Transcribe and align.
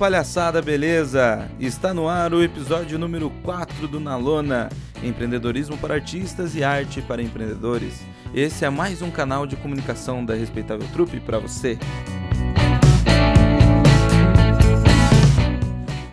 palhaçada, 0.00 0.62
beleza? 0.62 1.46
Está 1.60 1.92
no 1.92 2.08
ar 2.08 2.32
o 2.32 2.42
episódio 2.42 2.98
número 2.98 3.28
4 3.44 3.86
do 3.86 4.00
Nalona, 4.00 4.70
empreendedorismo 5.02 5.76
para 5.76 5.92
artistas 5.92 6.56
e 6.56 6.64
arte 6.64 7.02
para 7.02 7.20
empreendedores. 7.20 8.00
Esse 8.34 8.64
é 8.64 8.70
mais 8.70 9.02
um 9.02 9.10
canal 9.10 9.46
de 9.46 9.56
comunicação 9.56 10.24
da 10.24 10.32
Respeitável 10.32 10.88
Trupe 10.94 11.20
para 11.20 11.38
você. 11.38 11.78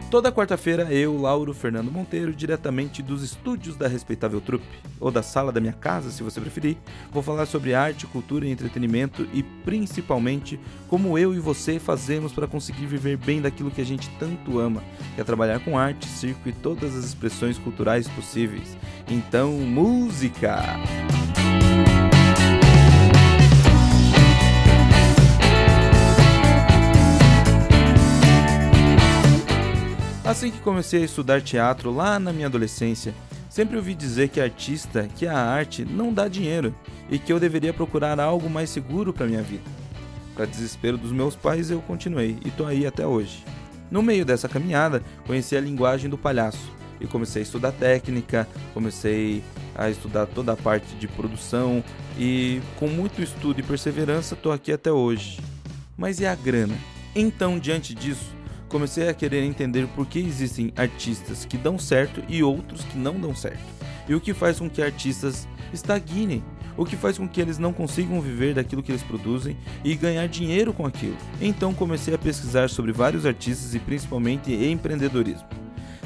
Toda 0.09 0.31
quarta-feira, 0.31 0.83
eu, 0.83 1.19
Lauro 1.19 1.53
Fernando 1.53 1.91
Monteiro, 1.91 2.33
diretamente 2.33 3.03
dos 3.03 3.21
estúdios 3.21 3.75
da 3.75 3.89
Respeitável 3.89 4.39
Trupe, 4.39 4.65
ou 5.01 5.11
da 5.11 5.21
sala 5.21 5.51
da 5.51 5.59
minha 5.59 5.73
casa, 5.73 6.09
se 6.11 6.23
você 6.23 6.39
preferir, 6.39 6.77
vou 7.11 7.21
falar 7.21 7.45
sobre 7.45 7.73
arte, 7.73 8.07
cultura 8.07 8.45
e 8.45 8.49
entretenimento 8.49 9.27
e 9.33 9.43
principalmente 9.43 10.57
como 10.87 11.17
eu 11.17 11.35
e 11.35 11.39
você 11.39 11.77
fazemos 11.77 12.31
para 12.31 12.47
conseguir 12.47 12.85
viver 12.85 13.17
bem 13.17 13.41
daquilo 13.41 13.69
que 13.69 13.81
a 13.81 13.85
gente 13.85 14.09
tanto 14.17 14.59
ama, 14.59 14.81
que 15.13 15.19
é 15.19 15.25
trabalhar 15.25 15.59
com 15.59 15.77
arte, 15.77 16.07
circo 16.07 16.47
e 16.47 16.53
todas 16.53 16.95
as 16.95 17.03
expressões 17.03 17.57
culturais 17.57 18.07
possíveis. 18.07 18.77
Então, 19.09 19.51
música! 19.51 20.63
Assim 30.27 30.51
que 30.51 30.59
comecei 30.59 31.03
a 31.03 31.05
estudar 31.05 31.41
teatro 31.41 31.89
lá 31.89 32.19
na 32.19 32.33
minha 32.33 32.47
adolescência, 32.47 33.15
sempre 33.49 33.77
ouvi 33.77 33.95
dizer 33.95 34.27
que 34.27 34.41
artista, 34.41 35.07
que 35.15 35.25
a 35.25 35.39
arte 35.39 35.85
não 35.85 36.13
dá 36.13 36.27
dinheiro 36.27 36.75
e 37.09 37.17
que 37.17 37.31
eu 37.31 37.39
deveria 37.39 37.73
procurar 37.73 38.19
algo 38.19 38.49
mais 38.49 38.69
seguro 38.69 39.13
para 39.13 39.25
minha 39.25 39.41
vida. 39.41 39.63
Para 40.35 40.43
desespero 40.43 40.97
dos 40.97 41.13
meus 41.13 41.33
pais, 41.33 41.71
eu 41.71 41.79
continuei 41.79 42.37
e 42.43 42.51
tô 42.51 42.65
aí 42.65 42.85
até 42.85 43.07
hoje. 43.07 43.41
No 43.89 44.03
meio 44.03 44.25
dessa 44.25 44.49
caminhada, 44.49 45.01
conheci 45.25 45.55
a 45.55 45.61
linguagem 45.61 46.09
do 46.09 46.17
palhaço 46.17 46.73
e 46.99 47.07
comecei 47.07 47.41
a 47.41 47.43
estudar 47.43 47.71
técnica, 47.71 48.45
comecei 48.73 49.41
a 49.73 49.89
estudar 49.89 50.25
toda 50.25 50.51
a 50.51 50.57
parte 50.57 50.93
de 50.95 51.07
produção 51.07 51.81
e 52.19 52.61
com 52.77 52.89
muito 52.89 53.21
estudo 53.21 53.61
e 53.61 53.63
perseverança 53.63 54.35
tô 54.35 54.51
aqui 54.51 54.73
até 54.73 54.91
hoje. 54.91 55.39
Mas 55.97 56.19
e 56.19 56.25
a 56.25 56.35
grana? 56.35 56.75
Então, 57.15 57.57
diante 57.57 57.95
disso, 57.95 58.36
comecei 58.69 59.09
a 59.09 59.13
querer 59.13 59.43
entender 59.43 59.87
por 59.95 60.05
que 60.05 60.19
existem 60.19 60.71
artistas 60.75 61.45
que 61.45 61.57
dão 61.57 61.77
certo 61.77 62.23
e 62.27 62.43
outros 62.43 62.83
que 62.83 62.97
não 62.97 63.19
dão 63.19 63.35
certo. 63.35 63.63
E 64.07 64.15
o 64.15 64.21
que 64.21 64.33
faz 64.33 64.59
com 64.59 64.69
que 64.69 64.81
artistas 64.81 65.47
estagnem, 65.73 66.43
o 66.77 66.85
que 66.85 66.95
faz 66.95 67.17
com 67.17 67.27
que 67.27 67.41
eles 67.41 67.57
não 67.57 67.73
consigam 67.73 68.21
viver 68.21 68.53
daquilo 68.53 68.83
que 68.83 68.91
eles 68.91 69.03
produzem 69.03 69.57
e 69.83 69.95
ganhar 69.95 70.27
dinheiro 70.27 70.71
com 70.71 70.85
aquilo. 70.85 71.17
Então 71.41 71.73
comecei 71.73 72.13
a 72.13 72.17
pesquisar 72.17 72.69
sobre 72.69 72.91
vários 72.91 73.25
artistas 73.25 73.73
e 73.73 73.79
principalmente 73.79 74.53
empreendedorismo. 74.53 75.47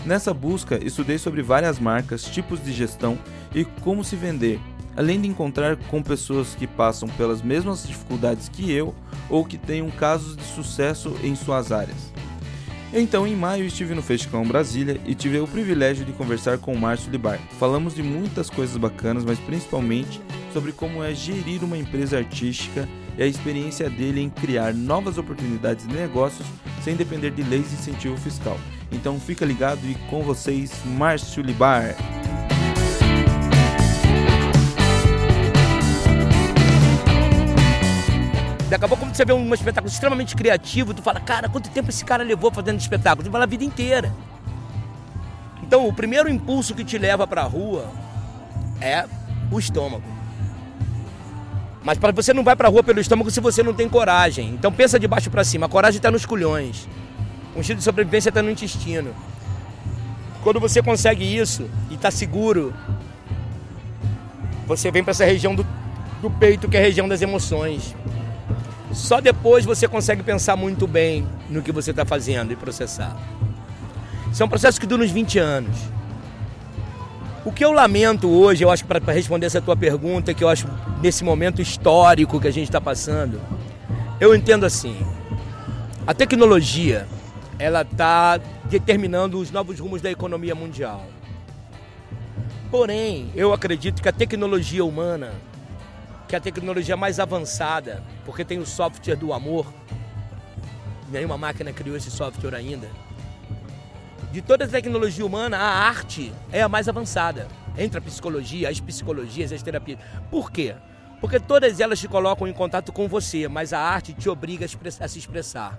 Nessa 0.06 0.34
busca, 0.34 0.84
estudei 0.84 1.20
sobre 1.20 1.44
várias 1.44 1.80
marcas, 1.80 2.24
tipos 2.24 2.64
de 2.64 2.72
gestão 2.72 3.20
e 3.54 3.64
como 3.64 4.04
se 4.04 4.16
vender, 4.16 4.60
além 4.96 5.22
de 5.22 5.28
encontrar 5.28 5.76
com 5.76 6.02
pessoas 6.02 6.56
que 6.56 6.66
passam 6.66 7.08
pelas 7.10 7.42
mesmas 7.42 7.86
dificuldades 7.86 8.50
que 8.50 8.72
eu 8.72 8.96
ou 9.30 9.46
que 9.46 9.58
tenham 9.58 9.90
casos 9.92 10.36
de 10.36 10.44
sucesso 10.44 11.16
em 11.24 11.36
suas 11.36 11.72
áreas. 11.72 12.11
Então, 12.94 13.26
em 13.26 13.36
maio, 13.38 13.64
estive 13.64 13.96
no 13.96 14.02
Festicão 14.02 14.46
Brasília 14.46 15.00
e 15.06 15.16
tive 15.16 15.40
o 15.40 15.48
privilégio 15.48 16.04
de 16.04 16.12
conversar 16.12 16.58
com 16.58 16.74
o 16.74 16.78
Márcio 16.78 17.10
Libar. 17.10 17.40
Falamos 17.58 17.96
de 17.96 18.04
muitas 18.04 18.50
coisas 18.50 18.76
bacanas, 18.76 19.24
mas 19.24 19.40
principalmente 19.40 20.22
sobre 20.52 20.74
como 20.74 21.02
é 21.02 21.14
gerir 21.14 21.64
uma 21.64 21.78
empresa 21.78 22.18
artística 22.18 22.88
e 23.18 23.24
a 23.24 23.26
experiência 23.26 23.90
dele 23.90 24.20
em 24.20 24.30
criar 24.30 24.74
novas 24.74 25.18
oportunidades 25.18 25.88
de 25.88 25.94
negócios 25.94 26.46
sem 26.84 26.96
depender 26.96 27.32
de 27.32 27.44
leis 27.44 27.70
de 27.70 27.76
incentivo 27.76 28.18
fiscal. 28.18 28.60
Então, 28.92 29.18
fica 29.18 29.46
ligado 29.46 29.80
e 29.86 29.96
com 30.10 30.22
vocês, 30.22 30.74
Márcio 30.86 31.42
Libar. 31.42 31.96
Daqui 38.72 38.86
a 38.86 38.88
pouco, 38.88 39.06
você 39.06 39.26
vê 39.26 39.34
um 39.34 39.54
espetáculo 39.54 39.92
extremamente 39.92 40.34
criativo, 40.34 40.94
tu 40.94 41.02
fala, 41.02 41.20
cara, 41.20 41.50
quanto 41.50 41.70
tempo 41.70 41.90
esse 41.90 42.06
cara 42.06 42.24
levou 42.24 42.50
fazendo 42.50 42.80
espetáculo? 42.80 43.28
Tu 43.28 43.30
fala 43.30 43.44
a 43.44 43.48
vida 43.48 43.66
inteira. 43.66 44.14
Então, 45.62 45.86
o 45.86 45.92
primeiro 45.92 46.30
impulso 46.30 46.74
que 46.74 46.86
te 46.86 46.98
leva 46.98 47.28
para 47.28 47.42
a 47.42 47.44
rua 47.44 47.92
é 48.80 49.06
o 49.52 49.60
estômago. 49.60 50.06
Mas 51.84 51.98
para 51.98 52.14
você 52.14 52.32
não 52.32 52.46
vai 52.46 52.56
para 52.56 52.70
a 52.70 52.72
rua 52.72 52.82
pelo 52.82 53.02
estômago 53.02 53.30
se 53.30 53.42
você 53.42 53.62
não 53.62 53.74
tem 53.74 53.90
coragem. 53.90 54.52
Então 54.52 54.72
pensa 54.72 54.98
de 54.98 55.06
baixo 55.06 55.30
para 55.30 55.44
cima. 55.44 55.66
A 55.66 55.70
coragem 55.70 55.98
está 55.98 56.10
nos 56.10 56.26
culhões. 56.26 56.88
O 57.54 57.60
instinto 57.60 57.80
de 57.80 57.84
sobrevivência 57.84 58.30
está 58.30 58.42
no 58.42 58.50
intestino. 58.50 59.14
Quando 60.44 60.62
você 60.62 60.82
consegue 60.82 61.26
isso 61.26 61.70
e 61.90 61.96
está 61.96 62.10
seguro, 62.10 62.74
você 64.66 64.90
vem 64.92 65.04
para 65.04 65.12
essa 65.12 65.26
região 65.26 65.54
do, 65.56 65.68
do 66.22 66.30
peito, 66.30 66.70
que 66.70 66.78
é 66.78 66.80
a 66.80 66.84
região 66.84 67.10
das 67.10 67.22
emoções. 67.22 67.94
Só 68.94 69.22
depois 69.22 69.66
você 69.66 69.88
consegue 69.88 70.22
pensar 70.24 70.56
muito 70.56 70.86
bem 70.86 71.28
no 71.50 71.62
que 71.62 71.72
você 71.72 71.92
está 71.92 72.06
fazendo 72.06 72.52
e 72.52 72.56
processar. 72.56 73.18
Isso 74.32 74.42
é 74.42 74.46
um 74.46 74.50
processo 74.50 74.80
que 74.80 74.86
dura 74.86 75.04
uns 75.04 75.12
20 75.12 75.40
anos. 75.40 75.78
O 77.44 77.52
que 77.52 77.66
eu 77.66 77.72
lamento 77.72 78.30
hoje, 78.30 78.64
eu 78.64 78.70
acho 78.70 78.86
para 78.86 79.14
responder 79.14 79.48
essa 79.48 79.62
tua 79.62 79.76
pergunta, 79.76 80.34
que 80.34 80.44
eu 80.44 80.50
acho 80.50 80.68
nesse 81.02 81.24
momento 81.24 81.62
histórico 81.62 82.40
que 82.40 82.48
a 82.48 82.52
gente 82.52 82.66
está 82.66 82.80
passando, 82.80 83.42
eu 84.20 84.36
entendo 84.36 84.66
assim: 84.66 84.96
a 86.06 86.14
tecnologia 86.14 87.08
ela 87.58 87.82
está 87.82 88.40
determinando 88.70 89.40
os 89.40 89.52
novos 89.52 89.80
rumos 89.80 90.02
da 90.02 90.12
economia 90.12 90.54
mundial. 90.54 91.06
Porém, 92.70 93.30
eu 93.36 93.54
acredito 93.54 94.02
que 94.02 94.08
a 94.08 94.14
tecnologia 94.14 94.86
humana 94.86 95.34
que 96.32 96.36
é 96.36 96.38
a 96.38 96.42
tecnologia 96.42 96.96
mais 96.96 97.20
avançada, 97.20 98.02
porque 98.24 98.46
tem 98.46 98.58
o 98.58 98.66
software 98.66 99.18
do 99.18 99.34
amor. 99.34 99.68
Nenhuma 101.10 101.38
máquina 101.38 101.74
criou 101.74 101.98
esse 101.98 102.10
software 102.10 102.56
ainda. 102.56 102.88
De 104.32 104.42
toda 104.42 104.64
a 104.64 104.68
tecnologia 104.68 105.26
humana, 105.26 105.58
a 105.58 105.90
arte 105.90 106.32
é 106.50 106.62
a 106.62 106.70
mais 106.70 106.88
avançada. 106.88 107.50
Entre 107.78 107.98
a 107.98 108.02
psicologia, 108.02 108.70
as 108.70 108.80
psicologias, 108.80 109.52
as 109.52 109.62
terapias. 109.62 110.00
Por 110.30 110.50
quê? 110.54 110.74
Porque 111.20 111.38
todas 111.38 111.82
elas 111.82 112.00
te 112.00 112.08
colocam 112.08 112.48
em 112.48 112.54
contato 112.54 112.94
com 112.94 113.10
você, 113.10 113.50
mas 113.50 113.74
a 113.74 113.80
arte 113.80 114.14
te 114.14 114.30
obriga 114.30 114.66
a, 114.66 115.08
se 115.10 115.20
expressar. 115.20 115.78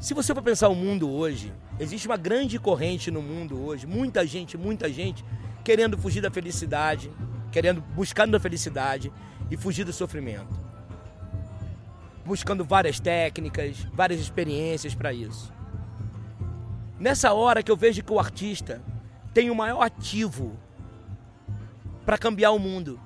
Se 0.00 0.14
você 0.14 0.34
for 0.34 0.42
pensar 0.42 0.68
o 0.68 0.74
mundo 0.74 1.08
hoje, 1.08 1.52
existe 1.78 2.08
uma 2.08 2.16
grande 2.16 2.58
corrente 2.58 3.12
no 3.12 3.22
mundo 3.22 3.64
hoje, 3.64 3.86
muita 3.86 4.26
gente, 4.26 4.58
muita 4.58 4.92
gente 4.92 5.24
querendo 5.62 5.96
fugir 5.96 6.20
da 6.20 6.30
felicidade, 6.30 7.08
querendo, 7.56 7.80
buscando 7.80 8.36
a 8.36 8.40
felicidade 8.40 9.10
e 9.50 9.56
fugir 9.56 9.82
do 9.82 9.90
sofrimento. 9.90 10.60
Buscando 12.22 12.62
várias 12.62 13.00
técnicas, 13.00 13.78
várias 13.94 14.20
experiências 14.20 14.94
para 14.94 15.10
isso. 15.10 15.50
Nessa 17.00 17.32
hora 17.32 17.62
que 17.62 17.72
eu 17.72 17.76
vejo 17.76 18.04
que 18.04 18.12
o 18.12 18.20
artista 18.20 18.82
tem 19.32 19.48
o 19.48 19.54
maior 19.54 19.80
ativo 19.80 20.54
para 22.04 22.18
cambiar 22.18 22.50
o 22.50 22.58
mundo, 22.58 23.00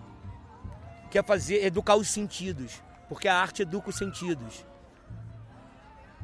que 1.12 1.19
é 1.19 1.22
fazer 1.22 1.65
educar 1.65 1.94
os 1.94 2.09
sentidos, 2.09 2.83
porque 3.09 3.28
a 3.28 3.41
arte 3.41 3.62
educa 3.62 3.91
os 3.91 3.97
sentidos. 3.97 4.66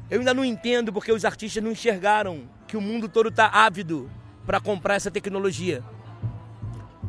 Eu 0.09 0.19
ainda 0.19 0.33
não 0.33 0.43
entendo 0.43 0.91
porque 0.91 1.13
os 1.13 1.23
artistas 1.23 1.63
não 1.63 1.71
enxergaram 1.71 2.49
que 2.67 2.75
o 2.75 2.81
mundo 2.81 3.07
todo 3.07 3.29
está 3.29 3.47
ávido 3.47 4.11
para 4.45 4.59
comprar 4.59 4.95
essa 4.95 5.09
tecnologia. 5.09 5.81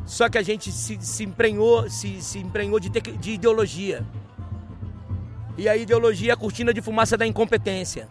Só 0.05 0.27
que 0.27 0.37
a 0.37 0.41
gente 0.41 0.71
se, 0.71 0.97
se 1.01 1.23
emprenhou, 1.23 1.89
se, 1.89 2.21
se 2.21 2.39
emprenhou 2.39 2.79
de, 2.79 2.89
de 2.89 3.31
ideologia. 3.31 4.03
E 5.57 5.67
a 5.67 5.75
ideologia 5.75 6.31
é 6.31 6.33
a 6.33 6.37
cortina 6.37 6.73
de 6.73 6.81
fumaça 6.81 7.17
da 7.17 7.27
incompetência. 7.27 8.07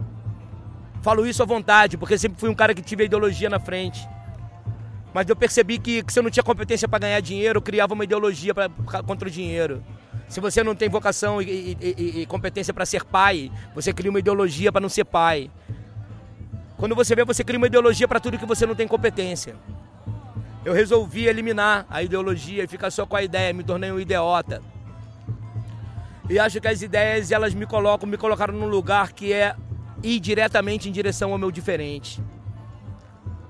Falo 1.03 1.27
isso 1.27 1.43
à 1.43 1.47
vontade, 1.47 1.97
porque 1.97 2.19
sempre 2.19 2.39
fui 2.39 2.49
um 2.49 2.55
cara 2.55 2.75
que 2.75 2.83
tive 2.83 3.03
a 3.03 3.07
ideologia 3.07 3.49
na 3.49 3.59
frente. 3.59 4.07
Mas 5.15 5.29
eu 5.29 5.35
percebi 5.35 5.79
que, 5.79 6.03
que 6.03 6.13
se 6.13 6.19
eu 6.19 6.23
não 6.23 6.31
tinha 6.31 6.43
competência 6.43 6.87
para 6.87 6.99
ganhar 6.99 7.21
dinheiro, 7.21 7.59
eu 7.59 7.63
criava 7.63 7.95
uma 7.95 8.05
ideologia 8.05 8.55
pra, 8.55 8.69
contra 9.03 9.27
o 9.27 9.31
dinheiro. 9.31 9.83
Se 10.29 10.41
você 10.41 10.63
não 10.63 10.75
tem 10.75 10.89
vocação 10.89 11.41
e, 11.41 11.77
e, 11.81 11.95
e, 11.97 12.21
e 12.21 12.27
competência 12.27 12.75
para 12.75 12.85
ser 12.85 13.05
pai, 13.05 13.51
você 13.75 13.93
cria 13.93 14.11
uma 14.11 14.19
ideologia 14.19 14.71
para 14.71 14.81
não 14.81 14.89
ser 14.89 15.05
pai. 15.05 15.51
Quando 16.77 16.95
você 16.95 17.17
vê, 17.17 17.25
você 17.25 17.43
cria 17.43 17.59
uma 17.59 17.67
ideologia 17.67 18.07
para 18.07 18.21
tudo 18.21 18.39
que 18.39 18.47
você 18.47 18.67
não 18.67 18.75
tem 18.75 18.87
competência 18.87 19.57
eu 20.65 20.73
resolvi 20.73 21.27
eliminar 21.27 21.87
a 21.89 22.03
ideologia 22.03 22.65
e 22.65 22.67
ficar 22.67 22.91
só 22.91 23.07
com 23.07 23.17
a 23.17 23.23
ideia, 23.23 23.53
me 23.53 23.63
tornei 23.63 23.91
um 23.91 24.01
idiota. 24.01 24.63
E 26.29 26.39
acho 26.39 26.61
que 26.61 26.69
as 26.69 26.83
ideias 26.83 27.31
elas 27.31 27.55
me 27.55 27.65
colocam, 27.65 28.09
me 28.09 28.19
colocaram 28.19 28.55
num 28.55 28.69
lugar 28.69 29.13
que 29.13 29.33
é 29.33 29.57
ir 30.03 30.21
diretamente 30.21 30.89
em 30.89 30.93
direção 30.93 31.33
ao 31.33 31.39
meu 31.39 31.51
diferente. 31.51 32.23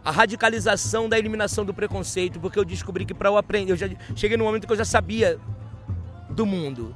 A 0.04 0.10
radicalização 0.10 1.08
da 1.08 1.18
eliminação 1.18 1.64
do 1.64 1.74
preconceito, 1.74 2.38
porque 2.38 2.58
eu 2.58 2.64
descobri 2.64 3.04
que 3.04 3.12
para 3.12 3.28
eu 3.28 3.36
aprender, 3.36 3.72
eu 3.72 3.76
já 3.76 3.88
cheguei 4.14 4.36
num 4.36 4.44
momento 4.44 4.66
que 4.66 4.72
eu 4.72 4.76
já 4.76 4.84
sabia 4.84 5.38
do 6.30 6.46
mundo. 6.46 6.94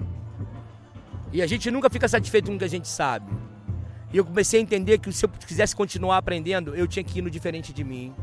E 1.33 1.43
a 1.43 1.47
gente 1.47 1.71
nunca 1.71 1.91
fica 1.91 2.07
satisfeito 2.07 2.47
com 2.47 2.55
o 2.55 2.59
que 2.59 2.65
a 2.65 2.69
gente 2.69 2.87
sabe. 2.87 3.33
E 4.13 4.19
eu 4.19 4.25
comecei 4.25 4.61
a 4.61 4.63
entender 4.63 4.99
que 4.99 5.11
se 5.11 5.25
eu 5.25 5.29
quisesse 5.29 5.75
continuar 5.75 6.19
aprendendo, 6.19 6.75
eu 6.75 6.87
tinha 6.87 7.03
que 7.03 7.19
ir 7.19 7.23
no 7.23 7.31
diferente 7.31 7.73
de 7.73 7.83
mim. 7.83 8.15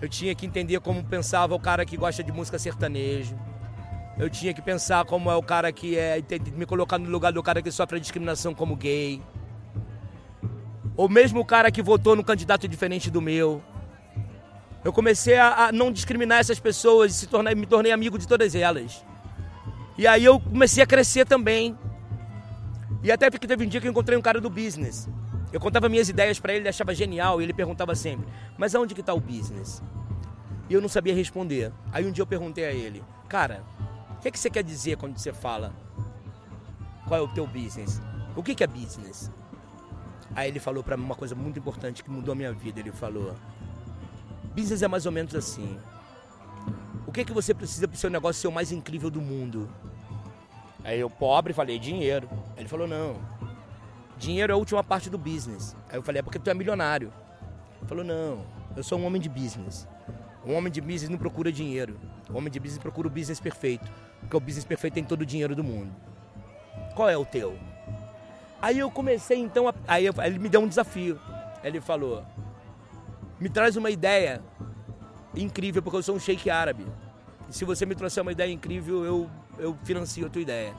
Eu 0.00 0.08
tinha 0.08 0.34
que 0.34 0.46
entender 0.46 0.78
como 0.80 1.02
pensava 1.02 1.54
o 1.54 1.60
cara 1.60 1.84
que 1.84 1.96
gosta 1.96 2.22
de 2.22 2.30
música 2.30 2.58
sertanejo. 2.58 3.36
Eu 4.18 4.30
tinha 4.30 4.52
que 4.52 4.62
pensar 4.62 5.04
como 5.04 5.30
é 5.30 5.36
o 5.36 5.42
cara 5.42 5.72
que 5.72 5.96
é. 5.96 6.22
me 6.54 6.66
colocar 6.66 6.98
no 6.98 7.08
lugar 7.08 7.32
do 7.32 7.42
cara 7.42 7.62
que 7.62 7.70
sofre 7.70 8.00
discriminação 8.00 8.54
como 8.54 8.76
gay. 8.76 9.22
Ou 10.96 11.08
mesmo 11.08 11.40
o 11.40 11.44
cara 11.44 11.70
que 11.70 11.82
votou 11.82 12.16
no 12.16 12.24
candidato 12.24 12.66
diferente 12.66 13.10
do 13.10 13.20
meu. 13.20 13.62
Eu 14.84 14.92
comecei 14.92 15.36
a, 15.36 15.66
a 15.66 15.72
não 15.72 15.92
discriminar 15.92 16.38
essas 16.38 16.58
pessoas 16.58 17.12
e 17.12 17.14
se 17.14 17.26
tornar, 17.26 17.54
me 17.54 17.66
tornei 17.66 17.92
amigo 17.92 18.18
de 18.18 18.26
todas 18.26 18.54
elas. 18.54 19.04
E 19.96 20.06
aí 20.06 20.24
eu 20.24 20.38
comecei 20.38 20.82
a 20.82 20.86
crescer 20.86 21.26
também. 21.26 21.76
E 23.02 23.10
até 23.10 23.30
porque 23.30 23.46
teve 23.46 23.64
um 23.64 23.68
dia 23.68 23.80
que 23.80 23.86
eu 23.86 23.90
encontrei 23.90 24.16
um 24.16 24.22
cara 24.22 24.40
do 24.40 24.48
business. 24.48 25.08
Eu 25.50 25.58
contava 25.58 25.88
minhas 25.88 26.08
ideias 26.08 26.38
para 26.38 26.52
ele, 26.52 26.62
ele 26.62 26.68
achava 26.68 26.94
genial 26.94 27.40
e 27.40 27.44
ele 27.44 27.54
perguntava 27.54 27.94
sempre: 27.94 28.26
"Mas 28.56 28.74
aonde 28.74 28.94
que 28.94 29.02
tá 29.02 29.14
o 29.14 29.20
business?" 29.20 29.82
E 30.68 30.74
eu 30.74 30.80
não 30.80 30.88
sabia 30.88 31.14
responder. 31.14 31.72
Aí 31.90 32.06
um 32.06 32.12
dia 32.12 32.22
eu 32.22 32.26
perguntei 32.26 32.66
a 32.66 32.72
ele: 32.72 33.02
"Cara, 33.28 33.64
o 34.10 34.20
que, 34.20 34.28
é 34.28 34.30
que 34.30 34.38
você 34.38 34.50
quer 34.50 34.62
dizer 34.62 34.96
quando 34.96 35.16
você 35.16 35.32
fala 35.32 35.72
qual 37.06 37.20
é 37.20 37.22
o 37.22 37.28
teu 37.28 37.46
business? 37.46 38.00
O 38.36 38.42
que, 38.42 38.54
que 38.54 38.62
é 38.62 38.66
business?" 38.66 39.30
Aí 40.36 40.48
ele 40.48 40.60
falou 40.60 40.84
para 40.84 40.96
mim 40.96 41.04
uma 41.04 41.14
coisa 41.14 41.34
muito 41.34 41.58
importante 41.58 42.04
que 42.04 42.10
mudou 42.10 42.32
a 42.32 42.34
minha 42.34 42.52
vida. 42.52 42.78
Ele 42.78 42.92
falou: 42.92 43.34
"Business 44.54 44.82
é 44.82 44.88
mais 44.88 45.06
ou 45.06 45.12
menos 45.12 45.34
assim. 45.34 45.78
O 47.06 47.12
que 47.12 47.22
é 47.22 47.24
que 47.24 47.32
você 47.32 47.54
precisa 47.54 47.88
para 47.88 47.94
o 47.94 47.98
seu 47.98 48.10
negócio 48.10 48.42
ser 48.42 48.48
o 48.48 48.52
mais 48.52 48.70
incrível 48.70 49.10
do 49.10 49.22
mundo?" 49.22 49.66
Aí 50.84 51.00
eu, 51.00 51.08
pobre, 51.08 51.54
falei: 51.54 51.78
"Dinheiro." 51.78 52.28
Ele 52.54 52.68
falou: 52.68 52.86
"Não. 52.86 53.37
Dinheiro 54.18 54.52
é 54.52 54.54
a 54.54 54.56
última 54.56 54.82
parte 54.82 55.08
do 55.08 55.16
business. 55.16 55.76
Aí 55.88 55.96
eu 55.96 56.02
falei, 56.02 56.20
é 56.20 56.22
porque 56.22 56.38
tu 56.38 56.50
é 56.50 56.54
milionário. 56.54 57.12
Ele 57.78 57.86
falou, 57.86 58.04
não, 58.04 58.44
eu 58.76 58.82
sou 58.82 58.98
um 58.98 59.06
homem 59.06 59.20
de 59.20 59.28
business. 59.28 59.86
Um 60.44 60.54
homem 60.54 60.72
de 60.72 60.80
business 60.80 61.08
não 61.08 61.18
procura 61.18 61.52
dinheiro. 61.52 61.98
O 62.28 62.36
homem 62.36 62.50
de 62.50 62.58
business 62.58 62.78
procura 62.78 63.06
o 63.06 63.10
business 63.10 63.38
perfeito. 63.38 63.90
Porque 64.20 64.36
o 64.36 64.40
business 64.40 64.64
perfeito 64.64 64.94
tem 64.94 65.04
todo 65.04 65.22
o 65.22 65.26
dinheiro 65.26 65.54
do 65.54 65.62
mundo. 65.62 65.94
Qual 66.94 67.08
é 67.08 67.16
o 67.16 67.24
teu? 67.24 67.56
Aí 68.60 68.78
eu 68.78 68.90
comecei 68.90 69.38
então 69.38 69.68
a... 69.68 69.74
Aí, 69.86 70.04
eu... 70.04 70.14
Ele 70.24 70.38
me 70.38 70.48
deu 70.48 70.60
um 70.60 70.68
desafio. 70.68 71.20
Ele 71.62 71.80
falou: 71.80 72.24
Me 73.38 73.48
traz 73.48 73.76
uma 73.76 73.90
ideia 73.90 74.42
incrível, 75.36 75.82
porque 75.82 75.96
eu 75.96 76.02
sou 76.02 76.16
um 76.16 76.20
sheik 76.20 76.50
árabe. 76.50 76.86
E 77.48 77.52
se 77.54 77.64
você 77.64 77.86
me 77.86 77.94
trouxer 77.94 78.22
uma 78.22 78.32
ideia 78.32 78.52
incrível, 78.52 79.04
eu, 79.04 79.30
eu 79.58 79.76
financio 79.84 80.26
a 80.26 80.28
tua 80.28 80.42
ideia. 80.42 80.74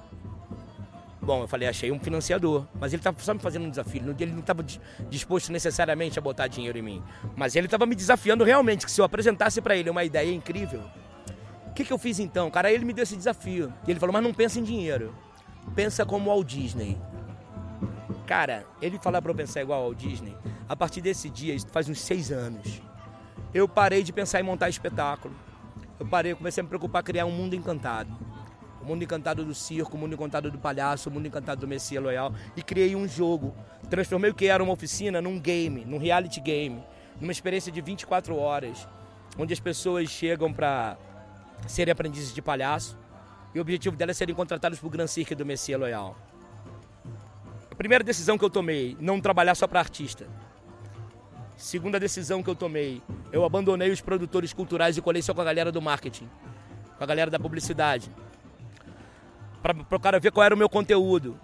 Bom, 1.21 1.42
eu 1.42 1.48
falei, 1.48 1.68
achei 1.68 1.92
um 1.92 2.00
financiador. 2.00 2.66
Mas 2.80 2.94
ele 2.94 3.00
estava 3.00 3.19
só 3.19 3.33
me 3.33 3.39
fazendo 3.39 3.66
um 3.66 3.69
desafio. 3.69 4.16
Ele 4.19 4.31
não 4.31 4.39
estava 4.39 4.63
disposto 5.10 5.51
necessariamente 5.51 6.18
a 6.18 6.21
botar 6.21 6.48
dinheiro 6.48 6.77
em 6.77 6.81
mim. 6.81 7.04
Mas 7.36 7.56
ele 7.56 7.68
estava 7.68 7.86
me 7.86 7.95
desafiando 7.95 8.44
realmente, 8.44 8.86
que 8.86 8.92
se 8.92 9.01
eu 9.01 9.06
apresentasse 9.06 9.62
para 9.62 9.75
ele 9.75 9.89
uma 9.89 10.04
ideia 10.04 10.33
incrível. 10.33 10.81
O 11.68 11.74
que, 11.74 11.83
que 11.83 11.94
eu 11.94 11.98
fiz 11.98 12.19
então? 12.19 12.50
Cara, 12.50 12.71
ele 12.71 12.86
me 12.86 12.94
deu 12.94 13.04
esse 13.04 13.16
desafio. 13.16 13.74
E 13.88 13.92
ele 13.92 14.00
falou, 14.00 14.13
mas 14.13 14.24
não 14.24 14.33
pensa 14.33 14.60
em 14.60 14.63
dinheiro. 14.63 15.13
Pensa 15.75 16.06
como 16.06 16.30
Walt 16.30 16.48
Disney. 16.48 16.98
Cara, 18.25 18.66
ele 18.81 19.00
falar 19.00 19.21
para 19.21 19.31
eu 19.31 19.36
pensar 19.36 19.62
igual 19.62 19.83
ao 19.83 19.94
Disney. 19.94 20.36
A 20.68 20.75
partir 20.75 21.01
desse 21.01 21.30
dia, 21.30 21.54
isso 21.54 21.68
faz 21.68 21.89
uns 21.89 22.00
seis 22.00 22.31
anos, 22.31 22.81
eu 23.54 23.68
parei 23.68 24.04
de 24.04 24.13
pensar 24.13 24.39
em 24.39 24.44
montar 24.44 24.69
espetáculo. 24.69 25.33
Eu 26.00 26.06
parei, 26.06 26.36
comecei 26.36 26.62
a 26.62 26.63
me 26.63 26.69
preocupar 26.69 27.01
em 27.01 27.06
criar 27.06 27.25
um 27.25 27.31
mundo 27.31 27.56
encantado 27.56 28.16
o 28.81 28.86
mundo 28.86 29.04
encantado 29.04 29.44
do 29.44 29.54
circo, 29.54 29.96
o 29.96 30.00
mundo 30.00 30.14
encantado 30.14 30.50
do 30.50 30.58
palhaço, 30.58 31.10
o 31.10 31.12
mundo 31.12 31.28
encantado 31.28 31.62
do 31.62 31.68
Messias 31.68 32.02
Loyal 32.02 32.34
e 32.56 32.64
criei 32.64 32.96
um 32.96 33.08
jogo. 33.08 33.54
Transformei 33.90 34.31
o 34.31 34.34
que 34.34 34.48
era 34.48 34.64
uma 34.64 34.74
oficina 34.74 35.22
num 35.22 35.40
game, 35.40 35.84
num 35.86 35.98
reality 35.98 36.40
game, 36.40 36.84
numa 37.20 37.31
experiência 37.31 37.72
de 37.72 37.81
24 37.81 38.36
horas, 38.38 38.88
onde 39.38 39.54
as 39.54 39.60
pessoas 39.60 40.10
chegam 40.10 40.54
para 40.54 40.98
serem 41.68 41.92
aprendizes 41.92 42.34
de 42.34 42.42
palhaço 42.42 42.98
e 43.54 43.60
o 43.60 43.62
objetivo 43.62 43.96
delas 43.96 44.16
é 44.16 44.20
serem 44.20 44.36
contratados 44.36 44.80
para 44.80 44.88
o 44.88 44.90
Grand 44.90 45.08
Cirque 45.08 45.36
do 45.36 45.46
Messias 45.46 45.80
Loyal. 45.80 46.16
A 47.70 47.76
primeira 47.76 48.04
decisão 48.04 48.38
que 48.38 48.46
eu 48.46 48.50
tomei, 48.50 48.96
não 49.00 49.20
trabalhar 49.20 49.56
só 49.56 49.68
para 49.68 49.80
artista. 49.80 50.28
Segunda 51.58 52.00
decisão 52.00 52.42
que 52.42 52.50
eu 52.50 52.56
tomei, 52.56 53.02
eu 53.34 53.44
abandonei 53.44 53.90
os 53.92 54.00
produtores 54.00 54.54
culturais 54.54 54.96
e 54.98 55.02
colei 55.02 55.22
só 55.22 55.34
com 55.34 55.42
a 55.42 55.44
galera 55.44 55.72
do 55.72 55.81
marketing, 55.81 56.30
com 56.98 57.04
a 57.04 57.08
galera 57.08 57.30
da 57.30 57.40
publicidade 57.40 58.10
para 59.61 59.75
o 59.95 60.00
cara 60.00 60.19
ver 60.19 60.31
qual 60.31 60.45
era 60.45 60.56
o 60.56 60.57
meu 60.57 60.69
conteúdo. 60.69 61.39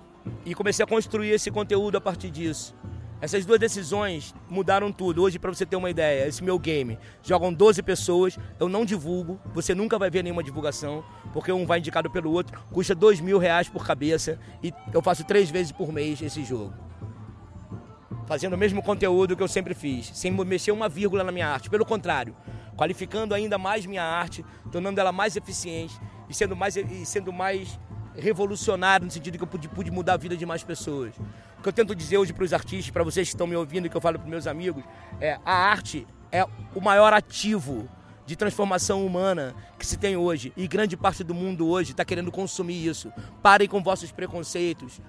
E 0.45 0.55
comecei 0.55 0.83
a 0.83 0.87
construir 0.87 1.29
esse 1.31 1.51
conteúdo 1.51 1.97
a 1.97 2.01
partir 2.01 2.29
disso. 2.29 2.75
Essas 3.21 3.45
duas 3.45 3.59
decisões 3.59 4.35
mudaram 4.49 4.91
tudo. 4.91 5.23
Hoje, 5.23 5.39
para 5.39 5.53
você 5.53 5.65
ter 5.65 5.75
uma 5.75 5.89
ideia, 5.89 6.27
esse 6.27 6.43
meu 6.43 6.59
game 6.59 6.99
jogam 7.23 7.53
12 7.53 7.81
pessoas, 7.81 8.37
eu 8.59 8.67
não 8.67 8.83
divulgo, 8.83 9.39
você 9.53 9.73
nunca 9.73 9.97
vai 9.97 10.09
ver 10.09 10.23
nenhuma 10.23 10.43
divulgação, 10.43 11.03
porque 11.31 11.51
um 11.51 11.65
vai 11.65 11.79
indicado 11.79 12.09
pelo 12.09 12.31
outro, 12.31 12.61
custa 12.71 12.93
dois 12.93 13.21
mil 13.21 13.37
reais 13.37 13.69
por 13.69 13.85
cabeça 13.85 14.37
e 14.61 14.73
eu 14.93 15.01
faço 15.01 15.23
três 15.23 15.49
vezes 15.49 15.71
por 15.71 15.91
mês 15.91 16.21
esse 16.21 16.43
jogo. 16.43 16.73
Fazendo 18.27 18.53
o 18.53 18.57
mesmo 18.57 18.81
conteúdo 18.83 19.35
que 19.35 19.43
eu 19.43 19.47
sempre 19.47 19.73
fiz, 19.73 20.11
sem 20.13 20.31
mexer 20.31 20.71
uma 20.71 20.89
vírgula 20.89 21.23
na 21.23 21.31
minha 21.31 21.47
arte. 21.47 21.69
Pelo 21.69 21.85
contrário, 21.85 22.35
qualificando 22.75 23.33
ainda 23.33 23.57
mais 23.57 23.85
minha 23.85 24.03
arte, 24.03 24.43
tornando 24.71 24.99
ela 24.99 25.11
mais 25.11 25.35
eficiente 25.35 25.97
e 26.29 26.33
sendo 26.33 26.55
mais, 26.55 26.75
e 26.75 27.05
sendo 27.05 27.31
mais 27.31 27.79
revolucionário 28.17 29.05
no 29.05 29.11
sentido 29.11 29.37
que 29.37 29.43
eu 29.43 29.47
pude, 29.47 29.67
pude 29.67 29.91
mudar 29.91 30.13
a 30.13 30.17
vida 30.17 30.35
de 30.35 30.45
mais 30.45 30.63
pessoas. 30.63 31.13
O 31.59 31.61
que 31.61 31.69
eu 31.69 31.73
tento 31.73 31.95
dizer 31.95 32.17
hoje 32.17 32.33
para 32.33 32.43
os 32.43 32.53
artistas, 32.53 32.91
para 32.91 33.03
vocês 33.03 33.27
que 33.27 33.35
estão 33.35 33.47
me 33.47 33.55
ouvindo, 33.55 33.89
que 33.89 33.95
eu 33.95 34.01
falo 34.01 34.19
para 34.19 34.29
meus 34.29 34.47
amigos, 34.47 34.83
é 35.19 35.39
a 35.45 35.53
arte 35.53 36.07
é 36.31 36.45
o 36.73 36.81
maior 36.81 37.13
ativo 37.13 37.87
de 38.25 38.35
transformação 38.35 39.05
humana 39.05 39.55
que 39.77 39.85
se 39.85 39.97
tem 39.97 40.17
hoje. 40.17 40.51
E 40.57 40.67
grande 40.67 40.97
parte 40.97 41.23
do 41.23 41.33
mundo 41.33 41.67
hoje 41.67 41.91
está 41.91 42.03
querendo 42.03 42.31
consumir 42.31 42.85
isso. 42.85 43.11
Parem 43.41 43.67
com 43.67 43.81
vossos 43.81 44.11
preconceitos. 44.11 44.99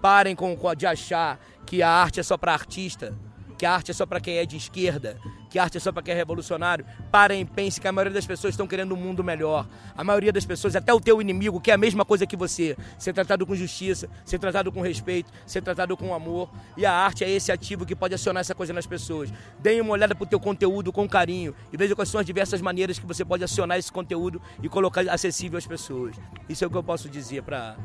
Parem 0.00 0.34
com, 0.34 0.56
de 0.76 0.86
achar 0.86 1.38
que 1.66 1.82
a 1.82 1.88
arte 1.90 2.20
é 2.20 2.22
só 2.22 2.36
para 2.36 2.52
artista 2.52 3.16
que 3.62 3.66
a 3.66 3.72
arte 3.72 3.92
é 3.92 3.94
só 3.94 4.04
para 4.04 4.18
quem 4.18 4.38
é 4.38 4.44
de 4.44 4.56
esquerda, 4.56 5.16
que 5.48 5.56
a 5.56 5.62
arte 5.62 5.76
é 5.76 5.80
só 5.80 5.92
para 5.92 6.02
quem 6.02 6.12
é 6.12 6.16
revolucionário. 6.16 6.84
Parem, 7.12 7.46
pensem 7.46 7.80
que 7.80 7.86
a 7.86 7.92
maioria 7.92 8.12
das 8.12 8.26
pessoas 8.26 8.54
estão 8.54 8.66
querendo 8.66 8.92
um 8.92 8.96
mundo 8.96 9.22
melhor. 9.22 9.68
A 9.96 10.02
maioria 10.02 10.32
das 10.32 10.44
pessoas, 10.44 10.74
até 10.74 10.92
o 10.92 10.98
teu 10.98 11.22
inimigo, 11.22 11.60
que 11.60 11.70
é 11.70 11.74
a 11.74 11.78
mesma 11.78 12.04
coisa 12.04 12.26
que 12.26 12.36
você, 12.36 12.76
ser 12.98 13.12
tratado 13.12 13.46
com 13.46 13.54
justiça, 13.54 14.10
ser 14.24 14.40
tratado 14.40 14.72
com 14.72 14.80
respeito, 14.80 15.30
ser 15.46 15.62
tratado 15.62 15.96
com 15.96 16.12
amor. 16.12 16.50
E 16.76 16.84
a 16.84 16.92
arte 16.92 17.22
é 17.22 17.30
esse 17.30 17.52
ativo 17.52 17.86
que 17.86 17.94
pode 17.94 18.12
acionar 18.16 18.40
essa 18.40 18.52
coisa 18.52 18.72
nas 18.72 18.84
pessoas. 18.84 19.32
Deem 19.60 19.80
uma 19.80 19.92
olhada 19.92 20.12
pro 20.12 20.26
teu 20.26 20.40
conteúdo 20.40 20.92
com 20.92 21.08
carinho 21.08 21.54
e 21.72 21.76
veja 21.76 21.94
quais 21.94 22.08
são 22.08 22.18
as 22.18 22.26
diversas 22.26 22.60
maneiras 22.60 22.98
que 22.98 23.06
você 23.06 23.24
pode 23.24 23.44
acionar 23.44 23.78
esse 23.78 23.92
conteúdo 23.92 24.42
e 24.60 24.68
colocar 24.68 25.08
acessível 25.08 25.56
às 25.56 25.68
pessoas. 25.68 26.16
Isso 26.48 26.64
é 26.64 26.66
o 26.66 26.70
que 26.70 26.76
eu 26.76 26.82
posso 26.82 27.08
dizer 27.08 27.44
para 27.44 27.76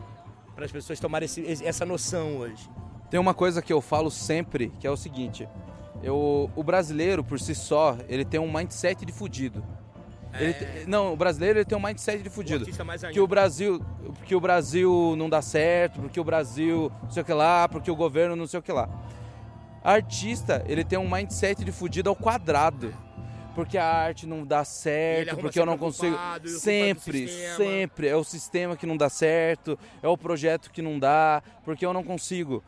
as 0.58 0.72
pessoas 0.72 1.00
tomarem 1.00 1.28
esse, 1.28 1.64
essa 1.64 1.86
noção 1.86 2.38
hoje. 2.38 2.68
Tem 3.10 3.20
uma 3.20 3.34
coisa 3.34 3.62
que 3.62 3.72
eu 3.72 3.82
falo 3.82 4.12
sempre, 4.12 4.72
que 4.80 4.88
é 4.88 4.92
o 4.92 4.98
seguinte: 4.98 5.48
eu, 6.04 6.52
o 6.56 6.64
brasileiro, 6.64 7.24
por 7.24 7.40
si 7.40 7.56
só, 7.56 7.98
ele 8.08 8.26
tem 8.26 8.40
um 8.40 8.52
mindset 8.52 9.06
de 9.06 9.12
fudido. 9.12 9.64
É... 10.34 10.44
Ele, 10.44 10.86
não, 10.88 11.14
o 11.14 11.16
brasileiro 11.16 11.60
ele 11.60 11.66
tem 11.66 11.78
um 11.78 11.82
mindset 11.82 12.22
de 12.22 12.30
fudido. 12.30 12.66
O 12.66 13.14
que 13.14 13.20
o 13.20 13.28
Brasil, 13.28 13.82
porque 14.18 14.36
o 14.36 14.40
Brasil 14.40 15.16
não 15.18 15.30
dá 15.30 15.42
certo, 15.42 16.02
porque 16.02 16.20
o 16.20 16.24
Brasil 16.24 16.92
não 17.02 17.10
sei 17.10 17.24
o 17.24 17.26
que 17.26 17.34
lá, 17.34 17.68
porque 17.68 17.90
o 17.90 17.96
governo 17.96 18.36
não 18.36 18.46
sei 18.46 18.60
o 18.60 18.64
que 18.64 18.72
lá. 18.72 18.90
Artista, 19.84 20.64
ele 20.68 20.84
tem 20.84 21.00
um 21.00 21.10
mindset 21.10 21.64
de 21.64 21.72
fudido 21.72 22.10
ao 22.10 22.16
quadrado. 22.16 22.94
Porque 23.56 23.76
a 23.76 23.86
arte 23.86 24.28
não 24.28 24.46
dá 24.46 24.64
certo, 24.64 25.36
porque 25.38 25.60
eu 25.60 25.66
não 25.66 25.80
consigo. 25.80 26.16
Sempre, 26.46 27.28
sempre. 27.56 28.08
É 28.08 28.16
o 28.16 28.24
sistema 28.24 28.78
que 28.78 28.86
não 28.86 28.96
dá 28.96 29.10
certo, 29.10 29.80
é 30.04 30.08
o 30.08 30.16
projeto 30.16 30.70
que 30.70 30.80
não 30.80 31.00
dá, 31.00 31.42
porque 31.66 31.84
eu 31.84 31.92
não 31.92 32.04
consigo. 32.04 32.64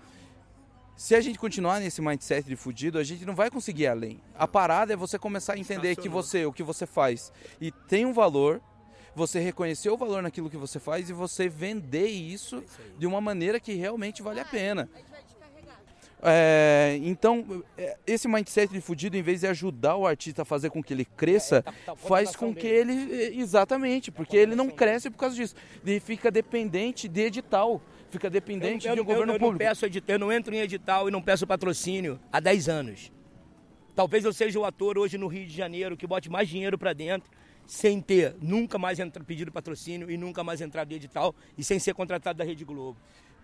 Se 0.99 1.15
a 1.15 1.21
gente 1.21 1.39
continuar 1.39 1.79
nesse 1.79 2.01
mindset 2.01 2.45
de 2.45 2.57
fudido, 2.57 2.99
a 2.99 3.03
gente 3.05 3.23
não 3.23 3.33
vai 3.33 3.49
conseguir 3.49 3.83
ir 3.83 3.87
além. 3.87 4.19
A 4.37 4.45
parada 4.45 4.91
é 4.91 4.97
você 4.97 5.17
começar 5.17 5.53
a 5.53 5.57
entender 5.57 5.95
que 5.95 6.09
você, 6.09 6.45
o 6.45 6.51
que 6.51 6.61
você 6.61 6.85
faz 6.85 7.31
e 7.61 7.71
tem 7.71 8.05
um 8.05 8.11
valor, 8.11 8.61
você 9.15 9.39
reconhecer 9.39 9.89
o 9.89 9.95
valor 9.95 10.21
naquilo 10.21 10.49
que 10.49 10.57
você 10.57 10.77
faz 10.77 11.09
e 11.09 11.13
você 11.13 11.47
vender 11.47 12.07
isso 12.07 12.61
de 12.97 13.07
uma 13.07 13.21
maneira 13.21 13.61
que 13.61 13.75
realmente 13.75 14.21
vale 14.21 14.41
a 14.41 14.45
pena. 14.45 14.89
É, 16.21 16.99
então, 17.01 17.63
é, 17.77 17.97
esse 18.05 18.27
mindset 18.27 18.69
de 18.73 18.81
fudido, 18.81 19.15
em 19.15 19.21
vez 19.21 19.39
de 19.39 19.47
ajudar 19.47 19.95
o 19.95 20.05
artista 20.05 20.41
a 20.41 20.45
fazer 20.45 20.69
com 20.69 20.83
que 20.83 20.93
ele 20.93 21.05
cresça, 21.05 21.59
é, 21.59 21.61
tá, 21.61 21.73
tá, 21.85 21.95
faz 21.95 22.35
com 22.35 22.53
que 22.53 22.67
ele. 22.67 23.39
Exatamente, 23.39 24.11
porque 24.11 24.35
ele 24.35 24.53
não 24.53 24.69
cresce 24.69 25.09
por 25.09 25.17
causa 25.17 25.33
disso. 25.33 25.55
Ele 25.81 26.01
fica 26.01 26.29
dependente 26.29 27.07
de 27.07 27.21
edital 27.21 27.81
fica 28.09 28.29
dependente 28.29 28.87
eu, 28.87 28.91
eu, 28.91 28.95
de 28.95 29.01
um 29.01 29.05
governo 29.05 29.33
eu, 29.33 29.39
público. 29.39 29.63
Não 29.63 29.69
peço 29.69 29.85
edital, 29.85 30.15
eu 30.15 30.19
não 30.19 30.31
entro 30.31 30.53
em 30.53 30.59
edital 30.59 31.07
e 31.07 31.11
não 31.11 31.21
peço 31.21 31.45
patrocínio 31.45 32.19
há 32.31 32.39
10 32.39 32.69
anos. 32.69 33.11
Talvez 33.95 34.23
eu 34.23 34.33
seja 34.33 34.59
o 34.59 34.65
ator 34.65 34.97
hoje 34.97 35.17
no 35.17 35.27
Rio 35.27 35.45
de 35.45 35.55
Janeiro 35.55 35.97
que 35.97 36.07
bote 36.07 36.29
mais 36.29 36.47
dinheiro 36.47 36.77
para 36.77 36.93
dentro 36.93 37.29
sem 37.69 38.01
ter 38.01 38.35
nunca 38.41 38.79
mais 38.79 38.99
entra, 38.99 39.23
pedido 39.23 39.51
patrocínio 39.51 40.09
e 40.09 40.17
nunca 40.17 40.43
mais 40.43 40.59
entrar 40.59 40.85
de 40.85 40.95
edital 40.95 41.35
e 41.55 41.63
sem 41.63 41.77
ser 41.77 41.93
contratado 41.93 42.39
da 42.39 42.43
Rede 42.43 42.65
Globo. 42.65 42.97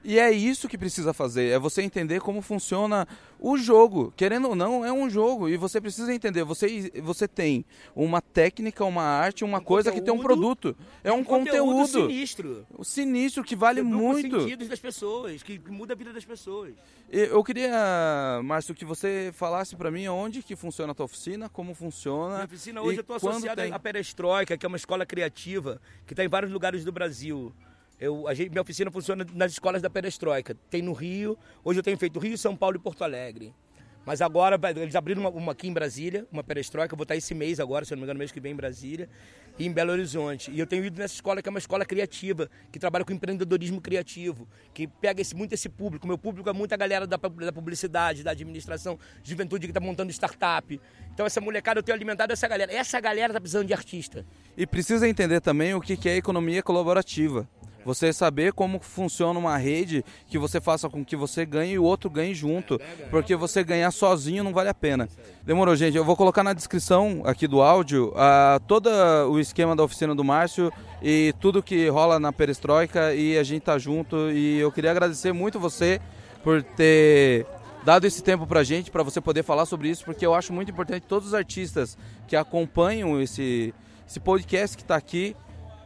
E 0.07 0.19
é 0.19 0.31
isso 0.31 0.69
que 0.69 0.77
precisa 0.77 1.13
fazer, 1.13 1.50
é 1.50 1.57
você 1.57 1.81
entender 1.81 2.21
como 2.21 2.39
funciona 2.39 3.07
o 3.39 3.57
jogo. 3.57 4.13
Querendo 4.15 4.50
ou 4.50 4.55
não, 4.55 4.85
é 4.85 4.93
um 4.93 5.09
jogo 5.09 5.50
e 5.50 5.57
você 5.57 5.81
precisa 5.81 6.13
entender. 6.13 6.43
Você, 6.43 6.91
você 7.01 7.27
tem 7.27 7.65
uma 7.95 8.21
técnica, 8.21 8.85
uma 8.85 9.01
arte, 9.01 9.43
uma 9.43 9.57
um 9.57 9.63
coisa 9.63 9.89
conteúdo, 9.89 10.05
que 10.05 10.12
tem 10.12 10.19
um 10.19 10.24
produto. 10.24 10.77
É 11.03 11.12
um, 11.12 11.17
um 11.17 11.24
conteúdo, 11.24 11.81
conteúdo 11.81 12.07
sinistro. 12.07 12.67
Sinistro 12.83 13.43
que 13.43 13.55
vale 13.55 13.81
muito. 13.81 14.41
sentidos 14.41 14.67
das 14.67 14.79
pessoas, 14.79 15.41
que 15.41 15.59
muda 15.67 15.93
a 15.93 15.95
vida 15.97 16.13
das 16.13 16.24
pessoas. 16.24 16.75
Eu 17.09 17.43
queria, 17.43 18.41
Márcio, 18.43 18.75
que 18.75 18.85
você 18.85 19.31
falasse 19.33 19.75
para 19.75 19.89
mim 19.89 20.07
onde 20.07 20.43
que 20.43 20.55
funciona 20.55 20.91
a 20.91 20.95
tua 20.95 21.05
oficina, 21.05 21.50
como 21.50 21.74
funciona. 21.74 22.35
Minha 22.35 22.45
oficina 22.45 22.81
hoje 22.83 23.00
eu 23.00 23.01
estou 23.01 23.15
associada 23.15 23.65
à 23.74 23.79
Perestroika, 23.79 24.55
que 24.55 24.67
é 24.67 24.67
uma 24.67 24.77
escola 24.77 25.03
criativa 25.03 25.81
que 26.05 26.13
está 26.13 26.24
em 26.24 26.29
vários 26.29 26.51
lugares 26.51 26.85
do 26.85 26.91
Brasil. 26.91 27.51
Eu, 28.00 28.28
a 28.28 28.34
gente, 28.34 28.50
minha 28.50 28.62
oficina 28.62 28.92
funciona 28.92 29.25
nas 29.34 29.54
escolas 29.54 29.82
da 29.82 29.90
Perestroika. 29.90 30.56
Tem 30.70 30.82
no 30.82 30.94
Rio, 30.94 31.38
hoje 31.64 31.80
eu 31.80 31.84
tenho 31.84 31.98
feito 31.98 32.20
Rio, 32.20 32.38
São 32.38 32.56
Paulo 32.56 32.75
e 32.75 32.80
Porto 32.80 33.04
Alegre. 33.04 33.54
Mas 34.06 34.22
agora, 34.22 34.60
eles 34.80 34.96
abriram 34.96 35.22
uma, 35.22 35.30
uma, 35.30 35.52
aqui 35.54 35.68
em 35.68 35.74
Brasília, 35.74 36.28
uma 36.32 36.44
perestroika, 36.44 36.94
eu 36.94 36.98
vou 36.98 37.04
estar 37.04 37.16
esse 37.16 37.34
mês 37.34 37.60
agora, 37.60 37.84
se 37.84 37.92
não 37.92 37.98
me 37.98 38.04
engano, 38.04 38.20
mês 38.20 38.32
que 38.32 38.40
vem 38.40 38.52
em 38.52 38.56
Brasília, 38.56 39.10
e 39.58 39.66
em 39.66 39.72
Belo 39.72 39.92
Horizonte. 39.92 40.52
E 40.52 40.60
eu 40.60 40.68
tenho 40.68 40.86
ido 40.86 41.00
nessa 41.00 41.16
escola, 41.16 41.42
que 41.42 41.50
é 41.50 41.52
uma 41.52 41.58
escola 41.58 41.84
criativa, 41.84 42.48
que 42.72 42.78
trabalha 42.78 43.04
com 43.04 43.12
empreendedorismo 43.12 43.82
criativo, 43.82 44.48
que 44.75 44.86
pega 44.86 45.22
esse, 45.22 45.36
muito 45.36 45.54
esse 45.54 45.68
público. 45.68 46.06
Meu 46.06 46.20
público 46.20 46.48
é 46.48 46.54
muita 46.54 46.78
galera 46.78 47.08
da, 47.08 47.18
da 47.18 47.52
publicidade, 47.52 48.22
da 48.22 48.30
administração, 48.30 49.00
juventude 49.24 49.66
que 49.66 49.72
está 49.72 49.80
montando 49.80 50.12
startup. 50.12 50.80
Então 51.12 51.25
essa 51.25 51.42
molecada, 51.42 51.80
eu 51.80 51.84
tenho 51.84 51.96
alimentado 51.96 52.32
essa 52.32 52.48
galera. 52.48 52.72
Essa 52.72 53.00
galera 53.00 53.32
está 53.32 53.40
precisando 53.40 53.66
de 53.66 53.74
artista. 53.74 54.24
E 54.56 54.68
precisa 54.68 55.08
entender 55.10 55.42
também 55.42 55.74
o 55.74 55.82
que 55.82 55.98
é 56.08 56.16
economia 56.16 56.62
colaborativa. 56.62 57.50
Você 57.86 58.12
saber 58.12 58.51
como 58.51 58.80
funciona 58.80 59.38
uma 59.38 59.56
rede 59.58 60.04
que 60.27 60.39
você 60.39 60.60
faça 60.60 60.89
com 60.89 61.06
que 61.06 61.15
você 61.15 61.46
ganhe 61.46 61.74
e 61.74 61.80
o 61.80 61.84
outro 61.84 62.10
ganhe 62.10 62.34
junto. 62.34 62.82
Porque 63.12 63.36
você 63.36 63.63
ganhar 63.63 63.92
sozinho 63.92 64.44
não 64.44 64.51
vale 64.51 64.70
a 64.70 64.74
pena. 64.74 65.08
Demorou, 65.44 65.75
gente. 65.75 65.96
Eu 65.96 66.04
vou 66.04 66.15
colocar 66.15 66.44
na 66.44 66.54
descrição 66.54 67.22
aqui 67.24 67.48
do 67.48 67.62
áudio 67.62 68.10
uh, 68.10 68.60
todo 68.68 68.89
o 69.30 69.39
esquema 69.39 69.75
da 69.75 69.84
oficina 69.84 70.15
do 70.15 70.24
Márcio 70.24 70.74
e 71.01 71.34
tudo 71.39 71.62
que 71.62 71.88
rola 71.88 72.20
na 72.20 72.34
Perestroika 72.34 73.13
e 73.13 73.38
a 73.38 73.44
gente 73.44 73.62
tá 73.62 73.77
junto. 73.77 74.32
E 74.32 74.58
eu 74.58 74.72
queria 74.72 74.89
agradecer 74.89 75.32
muito 75.32 75.60
você 75.60 76.01
por 76.44 76.63
ter 76.63 77.46
dado 77.84 78.06
esse 78.06 78.24
tempo 78.24 78.48
pra 78.48 78.63
gente, 78.63 78.89
para 78.89 79.04
você 79.04 79.22
poder 79.22 79.44
falar 79.44 79.68
sobre 79.68 79.89
isso, 79.89 80.04
porque 80.04 80.25
eu 80.25 80.34
acho 80.34 80.51
muito 80.51 80.72
importante 80.72 81.06
todos 81.08 81.27
os 81.27 81.34
artistas 81.36 81.96
que 82.27 82.36
acompanham 82.36 83.22
esse, 83.22 83.75
esse 84.08 84.20
podcast 84.20 84.75
que 84.75 84.82
está 84.82 84.96
aqui 84.96 85.36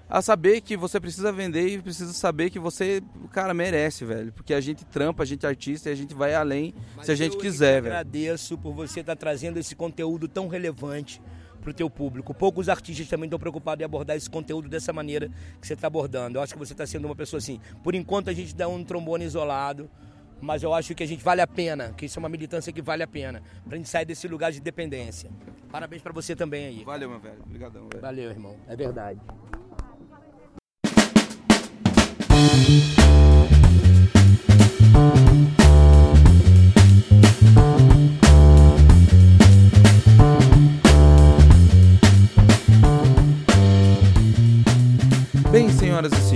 a 0.09 0.23
saber 0.23 0.61
que 0.61 0.75
você 0.75 0.99
precisa 0.99 1.31
vender 1.31 1.67
e 1.67 1.81
precisa 1.81 2.11
saber 2.13 2.49
que 2.49 2.57
você, 2.57 3.01
cara, 3.31 3.53
merece, 3.53 4.03
velho. 4.03 4.33
Porque 4.33 4.55
a 4.55 4.59
gente 4.59 4.83
trampa, 4.83 5.21
a 5.21 5.25
gente 5.25 5.45
é 5.45 5.49
artista 5.49 5.89
e 5.89 5.91
a 5.93 5.95
gente 5.95 6.15
vai 6.15 6.33
além 6.33 6.73
Mas 6.95 7.05
se 7.05 7.11
a 7.11 7.15
gente 7.15 7.37
quiser, 7.37 7.81
velho. 7.81 7.93
Eu 7.93 7.99
agradeço 7.99 8.57
por 8.57 8.73
você 8.73 9.01
estar 9.01 9.15
tá 9.15 9.19
trazendo 9.19 9.59
esse 9.59 9.75
conteúdo 9.75 10.27
tão 10.27 10.47
relevante 10.47 11.21
para 11.61 11.69
o 11.69 11.73
teu 11.73 11.89
público. 11.89 12.33
Poucos 12.33 12.69
artistas 12.69 13.07
também 13.07 13.27
estão 13.27 13.37
preocupados 13.37 13.81
em 13.81 13.85
abordar 13.85 14.17
esse 14.17 14.29
conteúdo 14.29 14.67
dessa 14.67 14.91
maneira 14.91 15.29
que 15.61 15.67
você 15.67 15.73
está 15.73 15.85
abordando. 15.85 16.39
Eu 16.39 16.41
acho 16.41 16.53
que 16.53 16.59
você 16.59 16.73
está 16.73 16.87
sendo 16.87 17.05
uma 17.05 17.15
pessoa 17.15 17.37
assim. 17.37 17.59
Por 17.83 17.93
enquanto 17.93 18.31
a 18.31 18.33
gente 18.33 18.55
dá 18.55 18.67
um 18.67 18.83
trombone 18.83 19.25
isolado, 19.25 19.87
mas 20.41 20.63
eu 20.63 20.73
acho 20.73 20.95
que 20.95 21.03
a 21.03 21.07
gente 21.07 21.23
vale 21.23 21.41
a 21.41 21.47
pena, 21.47 21.93
que 21.95 22.05
isso 22.05 22.17
é 22.17 22.21
uma 22.21 22.29
militância 22.29 22.73
que 22.73 22.81
vale 22.81 23.03
a 23.03 23.07
pena, 23.07 23.43
para 23.65 23.75
a 23.75 23.77
gente 23.77 23.89
sair 23.89 24.05
desse 24.05 24.27
lugar 24.27 24.51
de 24.51 24.59
dependência. 24.59 25.29
Parabéns 25.69 26.01
para 26.01 26.13
você 26.13 26.35
também 26.35 26.65
aí. 26.65 26.83
Valeu, 26.83 27.09
meu 27.09 27.19
velho. 27.19 27.41
Obrigadão, 27.45 27.87
velho. 27.89 28.01
Valeu, 28.01 28.29
irmão. 28.31 28.55
É 28.67 28.75
verdade. 28.75 29.19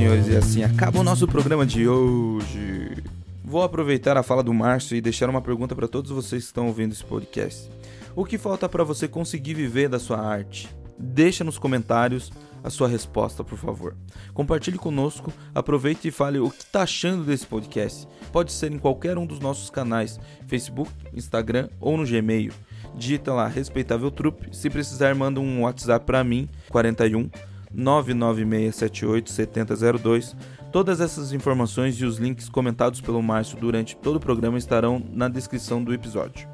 Senhores, 0.03 0.27
e 0.27 0.36
assim 0.36 0.63
acaba 0.63 1.00
o 1.00 1.03
nosso 1.03 1.25
programa 1.25 1.65
de 1.65 1.88
hoje. 1.88 3.01
Vou 3.41 3.63
aproveitar 3.63 4.17
a 4.17 4.24
fala 4.24 4.43
do 4.43 4.53
Márcio 4.53 4.98
e 4.98 5.01
deixar 5.01 5.29
uma 5.29 5.41
pergunta 5.41 5.74
para 5.74 5.88
todos 5.88 6.12
vocês 6.12 6.43
que 6.43 6.48
estão 6.48 6.67
ouvindo 6.67 6.91
esse 6.91 7.05
podcast. 7.05 7.69
O 8.13 8.25
que 8.25 8.38
falta 8.38 8.67
para 8.67 8.83
você 8.83 9.07
conseguir 9.07 9.53
viver 9.53 9.88
da 9.88 10.00
sua 10.00 10.19
arte? 10.19 10.67
Deixa 11.00 11.43
nos 11.45 11.57
comentários 11.57 12.33
a 12.62 12.69
sua 12.69 12.89
resposta, 12.89 13.45
por 13.45 13.57
favor. 13.57 13.95
Compartilhe 14.33 14.77
conosco, 14.77 15.31
aproveite 15.55 16.10
e 16.10 16.12
fale 16.12 16.38
o 16.38 16.50
que 16.50 16.63
está 16.63 16.81
achando 16.83 17.24
desse 17.24 17.48
podcast. 17.48 18.05
Pode 18.31 18.51
ser 18.51 18.74
em 18.74 18.79
qualquer 18.79 19.17
um 19.17 19.25
dos 19.25 19.39
nossos 19.39 19.69
canais, 19.69 20.19
Facebook, 20.48 20.91
Instagram 21.13 21.69
ou 21.79 21.95
no 21.95 22.05
Gmail. 22.05 22.51
Digita 22.95 23.33
lá 23.33 23.48
Respeitável 23.48 24.12
Trupe. 24.12 24.53
Se 24.53 24.69
precisar, 24.69 25.15
manda 25.15 25.39
um 25.39 25.62
WhatsApp 25.62 26.05
para 26.05 26.24
mim, 26.25 26.50
41 26.69 27.29
99678 27.74 29.32
7002. 29.32 30.36
Todas 30.72 31.00
essas 31.00 31.32
informações 31.34 31.96
e 31.96 32.06
os 32.06 32.18
links 32.18 32.50
comentados 32.50 33.00
pelo 33.00 33.22
Márcio 33.22 33.60
durante 33.60 33.96
todo 33.96 34.15
o 34.15 34.20
programa 34.20 34.58
estarão 34.58 35.01
na 35.12 35.27
descrição 35.27 35.84
do 35.84 35.94
episódio. 35.94 36.48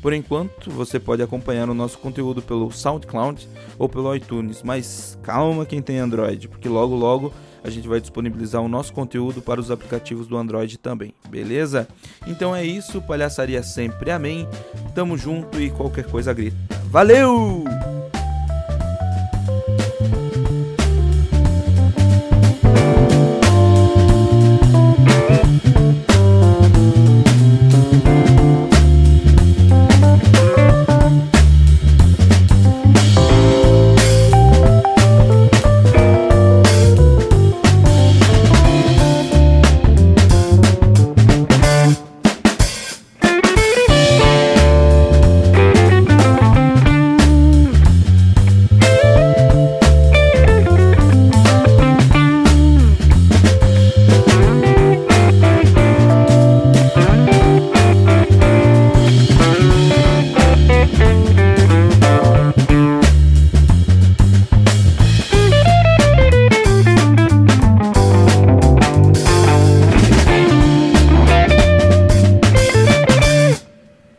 Por 0.00 0.12
enquanto, 0.12 0.70
você 0.70 1.00
pode 1.00 1.22
acompanhar 1.22 1.68
o 1.68 1.74
nosso 1.74 1.98
conteúdo 1.98 2.40
pelo 2.40 2.70
SoundCloud 2.70 3.48
ou 3.78 3.88
pelo 3.88 4.14
iTunes, 4.14 4.62
mas 4.62 5.18
calma 5.22 5.66
quem 5.66 5.82
tem 5.82 5.98
Android, 5.98 6.48
porque 6.48 6.68
logo 6.68 6.94
logo 6.94 7.32
a 7.64 7.70
gente 7.70 7.88
vai 7.88 8.00
disponibilizar 8.00 8.62
o 8.62 8.68
nosso 8.68 8.92
conteúdo 8.92 9.42
para 9.42 9.60
os 9.60 9.70
aplicativos 9.70 10.28
do 10.28 10.36
Android 10.36 10.78
também, 10.78 11.12
beleza? 11.28 11.88
Então 12.26 12.54
é 12.54 12.64
isso, 12.64 13.02
palhaçaria 13.02 13.62
sempre, 13.62 14.12
amém. 14.12 14.46
Tamo 14.94 15.18
junto 15.18 15.60
e 15.60 15.70
qualquer 15.70 16.06
coisa 16.06 16.32
grita. 16.32 16.56
Valeu! 16.88 17.75